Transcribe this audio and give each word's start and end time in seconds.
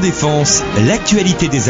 Défense, 0.00 0.64
l'actualité 0.86 1.48
des. 1.48 1.62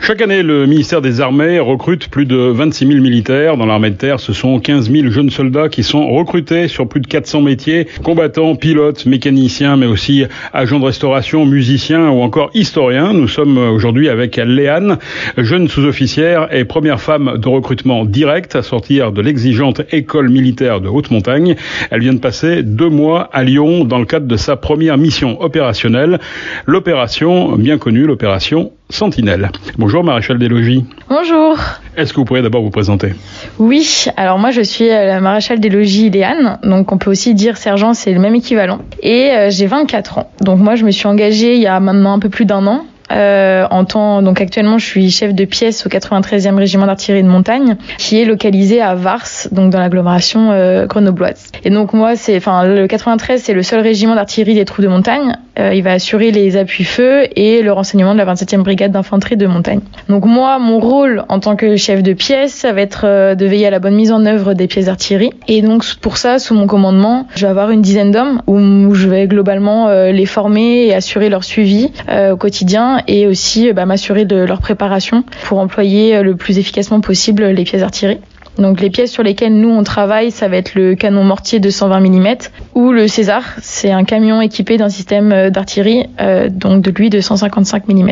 Chaque 0.00 0.22
année, 0.22 0.42
le 0.42 0.66
ministère 0.66 1.00
des 1.00 1.20
Armées 1.20 1.58
recrute 1.58 2.08
plus 2.08 2.26
de 2.26 2.36
26 2.36 2.86
000 2.86 3.00
militaires. 3.00 3.56
Dans 3.56 3.66
l'armée 3.66 3.90
de 3.90 3.96
terre, 3.96 4.20
ce 4.20 4.32
sont 4.32 4.60
15 4.60 4.90
000 4.90 5.10
jeunes 5.10 5.30
soldats 5.30 5.68
qui 5.68 5.82
sont 5.82 6.08
recrutés 6.08 6.68
sur 6.68 6.88
plus 6.88 7.00
de 7.00 7.06
400 7.06 7.42
métiers, 7.42 7.88
combattants, 8.02 8.54
pilotes, 8.54 9.06
mécaniciens, 9.06 9.76
mais 9.76 9.86
aussi 9.86 10.24
agents 10.52 10.78
de 10.78 10.84
restauration, 10.84 11.46
musiciens 11.46 12.08
ou 12.10 12.22
encore 12.22 12.50
historiens. 12.54 13.12
Nous 13.12 13.28
sommes 13.28 13.58
aujourd'hui 13.58 14.08
avec 14.08 14.36
Léane, 14.36 14.98
jeune 15.36 15.68
sous-officière 15.68 16.48
et 16.54 16.64
première 16.64 17.00
femme 17.00 17.38
de 17.38 17.48
recrutement 17.48 18.04
direct 18.04 18.54
à 18.54 18.62
sortir 18.62 19.10
de 19.10 19.22
exigeante 19.26 19.82
école 19.90 20.28
militaire 20.28 20.80
de 20.80 20.88
haute 20.88 21.10
montagne. 21.10 21.56
Elle 21.90 22.00
vient 22.00 22.14
de 22.14 22.18
passer 22.18 22.62
deux 22.62 22.90
mois 22.90 23.28
à 23.32 23.42
Lyon 23.42 23.84
dans 23.84 23.98
le 23.98 24.06
cadre 24.06 24.26
de 24.26 24.36
sa 24.36 24.56
première 24.56 24.98
mission 24.98 25.40
opérationnelle, 25.42 26.20
l'opération 26.66 27.53
bien 27.58 27.78
connue, 27.78 28.06
l'opération 28.06 28.72
Sentinelle. 28.90 29.50
Bonjour 29.78 30.04
Maréchal 30.04 30.38
des 30.38 30.48
Logis. 30.48 30.84
Bonjour. 31.08 31.56
Est-ce 31.96 32.12
que 32.12 32.18
vous 32.18 32.24
pourriez 32.24 32.42
d'abord 32.42 32.62
vous 32.62 32.70
présenter? 32.70 33.14
Oui, 33.58 34.06
alors 34.16 34.38
moi 34.38 34.50
je 34.50 34.60
suis 34.60 34.90
euh, 34.90 35.06
la 35.06 35.20
maréchal 35.20 35.60
des 35.60 35.68
logis 35.68 36.10
Léane, 36.10 36.58
donc 36.64 36.92
on 36.92 36.98
peut 36.98 37.10
aussi 37.10 37.34
dire 37.34 37.56
sergent, 37.56 37.94
c'est 37.94 38.12
le 38.12 38.20
même 38.20 38.34
équivalent. 38.34 38.80
Et 39.02 39.30
euh, 39.30 39.50
j'ai 39.50 39.66
24 39.66 40.18
ans. 40.18 40.30
Donc 40.40 40.58
moi 40.58 40.74
je 40.74 40.84
me 40.84 40.90
suis 40.90 41.06
engagée 41.06 41.54
il 41.54 41.62
y 41.62 41.66
a 41.66 41.78
maintenant 41.80 42.12
un 42.12 42.18
peu 42.18 42.28
plus 42.28 42.44
d'un 42.44 42.66
an 42.66 42.84
euh, 43.12 43.66
en 43.70 43.84
temps, 43.84 44.22
donc 44.22 44.40
actuellement, 44.40 44.78
je 44.78 44.86
suis 44.86 45.10
chef 45.10 45.34
de 45.34 45.44
pièce 45.44 45.86
au 45.86 45.88
93e 45.88 46.56
régiment 46.56 46.86
d'artillerie 46.86 47.22
de 47.22 47.28
montagne, 47.28 47.76
qui 47.98 48.20
est 48.20 48.24
localisé 48.24 48.80
à 48.80 48.94
Vars, 48.94 49.28
donc 49.52 49.70
dans 49.70 49.78
l'agglomération 49.78 50.50
euh, 50.52 50.86
grenobloise. 50.86 51.50
Et 51.64 51.70
donc 51.70 51.92
moi, 51.92 52.16
c'est, 52.16 52.36
enfin, 52.36 52.64
le 52.64 52.86
93, 52.86 53.42
c'est 53.42 53.52
le 53.52 53.62
seul 53.62 53.80
régiment 53.80 54.14
d'artillerie 54.14 54.54
des 54.54 54.64
troupes 54.64 54.84
de 54.84 54.88
montagne. 54.88 55.36
Euh, 55.58 55.72
il 55.74 55.82
va 55.82 55.92
assurer 55.92 56.30
les 56.30 56.56
appuis-feu 56.56 57.28
et 57.36 57.62
le 57.62 57.72
renseignement 57.72 58.12
de 58.12 58.18
la 58.18 58.34
27e 58.34 58.62
brigade 58.62 58.92
d'infanterie 58.92 59.36
de 59.36 59.46
montagne. 59.46 59.80
Donc 60.08 60.24
moi, 60.24 60.58
mon 60.58 60.80
rôle 60.80 61.24
en 61.28 61.38
tant 61.38 61.54
que 61.54 61.76
chef 61.76 62.02
de 62.02 62.12
pièce, 62.12 62.52
ça 62.52 62.72
va 62.72 62.80
être 62.80 63.02
euh, 63.04 63.34
de 63.34 63.46
veiller 63.46 63.66
à 63.66 63.70
la 63.70 63.78
bonne 63.78 63.94
mise 63.94 64.10
en 64.10 64.26
œuvre 64.26 64.54
des 64.54 64.66
pièces 64.66 64.86
d'artillerie. 64.86 65.30
Et 65.46 65.62
donc 65.62 65.84
pour 66.00 66.16
ça, 66.16 66.38
sous 66.38 66.54
mon 66.54 66.66
commandement, 66.66 67.28
je 67.36 67.46
vais 67.46 67.50
avoir 67.50 67.70
une 67.70 67.82
dizaine 67.82 68.10
d'hommes 68.10 68.42
où, 68.46 68.94
je 68.94 69.08
vais 69.08 69.26
globalement 69.26 69.88
euh, 69.88 70.10
les 70.10 70.26
former 70.26 70.86
et 70.86 70.94
assurer 70.94 71.28
leur 71.28 71.44
suivi 71.44 71.90
au 72.08 72.36
quotidien 72.36 73.00
et 73.06 73.26
aussi 73.26 73.72
bah, 73.72 73.86
m'assurer 73.86 74.24
de 74.24 74.36
leur 74.36 74.60
préparation 74.60 75.24
pour 75.44 75.58
employer 75.58 76.22
le 76.22 76.36
plus 76.36 76.58
efficacement 76.58 77.00
possible 77.00 77.44
les 77.44 77.64
pièces 77.64 77.80
d'artillerie. 77.80 78.20
Donc 78.58 78.80
les 78.80 78.90
pièces 78.90 79.10
sur 79.10 79.22
lesquelles 79.22 79.54
nous 79.54 79.70
on 79.70 79.82
travaille, 79.82 80.30
ça 80.30 80.48
va 80.48 80.56
être 80.56 80.74
le 80.74 80.94
canon 80.94 81.24
mortier 81.24 81.58
de 81.58 81.70
120 81.70 82.00
mm 82.00 82.34
ou 82.74 82.92
le 82.92 83.08
César, 83.08 83.42
c'est 83.60 83.90
un 83.90 84.04
camion 84.04 84.40
équipé 84.40 84.76
d'un 84.76 84.88
système 84.88 85.32
euh, 85.32 85.50
d'artillerie 85.50 86.06
euh, 86.20 86.48
donc 86.48 86.82
de 86.82 86.90
lui 86.90 87.10
de 87.10 87.20
155 87.20 87.88
mm. 87.88 88.10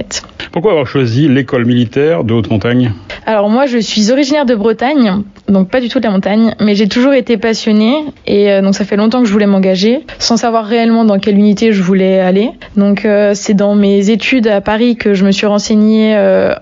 Pourquoi 0.50 0.72
avoir 0.72 0.86
choisi 0.86 1.28
l'école 1.28 1.64
militaire 1.64 2.24
de 2.24 2.34
haute 2.34 2.50
montagne 2.50 2.92
Alors 3.26 3.48
moi 3.50 3.66
je 3.66 3.78
suis 3.78 4.10
originaire 4.10 4.44
de 4.44 4.54
Bretagne, 4.54 5.22
donc 5.48 5.68
pas 5.68 5.80
du 5.80 5.88
tout 5.88 6.00
de 6.00 6.04
la 6.04 6.10
montagne, 6.10 6.54
mais 6.60 6.74
j'ai 6.74 6.88
toujours 6.88 7.12
été 7.12 7.36
passionnée 7.36 8.04
et 8.26 8.50
euh, 8.50 8.62
donc 8.62 8.74
ça 8.74 8.84
fait 8.84 8.96
longtemps 8.96 9.20
que 9.20 9.28
je 9.28 9.32
voulais 9.32 9.46
m'engager 9.46 10.00
sans 10.18 10.36
savoir 10.36 10.64
réellement 10.64 11.04
dans 11.04 11.18
quelle 11.20 11.36
unité 11.36 11.72
je 11.72 11.82
voulais 11.82 12.18
aller. 12.18 12.50
Donc 12.76 13.04
euh, 13.04 13.32
c'est 13.34 13.54
dans 13.54 13.76
mes 13.76 14.10
études 14.10 14.48
à 14.48 14.60
Paris 14.60 14.96
que 14.96 15.14
je 15.14 15.24
me 15.24 15.30
suis 15.30 15.46
renseignée 15.46 16.16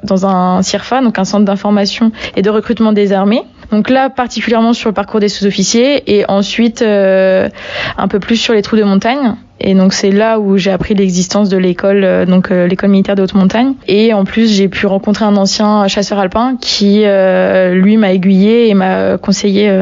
dans 0.04 0.26
un 0.26 0.62
CIRFA, 0.62 1.00
donc 1.00 1.18
un 1.18 1.24
centre 1.24 1.44
d'information 1.44 2.12
et 2.36 2.42
de 2.42 2.50
recrutement 2.50 2.92
des 2.92 3.12
armées. 3.12 3.42
Donc 3.70 3.88
là, 3.88 4.10
particulièrement 4.10 4.72
sur 4.72 4.88
le 4.88 4.94
parcours 4.94 5.20
des 5.20 5.28
sous-officiers 5.28 6.18
et 6.18 6.24
ensuite 6.28 6.82
euh, 6.82 7.48
un 7.96 8.08
peu 8.08 8.18
plus 8.18 8.36
sur 8.36 8.54
les 8.54 8.62
trous 8.62 8.76
de 8.76 8.82
montagne. 8.82 9.34
Et 9.60 9.74
donc 9.74 9.92
c'est 9.92 10.10
là 10.10 10.40
où 10.40 10.56
j'ai 10.56 10.70
appris 10.70 10.94
l'existence 10.94 11.50
de 11.50 11.58
l'école, 11.58 12.02
euh, 12.02 12.24
donc 12.24 12.50
euh, 12.50 12.66
l'école 12.66 12.90
militaire 12.90 13.14
de 13.14 13.22
haute 13.22 13.34
montagne. 13.34 13.74
Et 13.86 14.12
en 14.14 14.24
plus 14.24 14.50
j'ai 14.52 14.68
pu 14.68 14.86
rencontrer 14.86 15.24
un 15.24 15.36
ancien 15.36 15.86
chasseur 15.86 16.18
alpin 16.18 16.56
qui 16.60 17.04
lui 17.72 17.96
m'a 17.96 18.12
aiguillé 18.12 18.68
et 18.68 18.74
m'a 18.74 19.18
conseillé 19.18 19.80